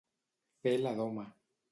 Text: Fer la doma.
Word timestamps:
Fer 0.63 0.73
la 0.85 0.93
doma. 1.01 1.27